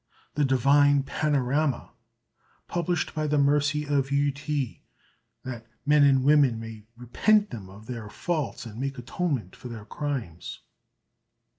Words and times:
_The 0.35 0.47
"Divine 0.47 1.03
Panorama," 1.03 1.91
published 2.67 3.13
by 3.13 3.27
the 3.27 3.37
Mercy 3.37 3.83
of 3.83 4.09
Yü 4.09 4.33
Ti, 4.33 4.81
that 5.43 5.67
Men 5.85 6.03
and 6.03 6.23
Women 6.23 6.59
may 6.59 6.87
repent 6.97 7.51
them 7.51 7.69
of 7.69 7.85
their 7.85 8.09
Faults 8.09 8.65
and 8.65 8.79
make 8.79 8.97
Atonement 8.97 9.55
for 9.55 9.67
their 9.67 9.85
Crimes. 9.85 10.61